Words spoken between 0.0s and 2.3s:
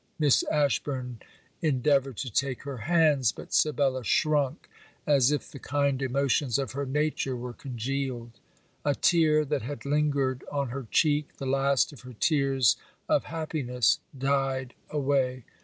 Miss Ashburn endeavoured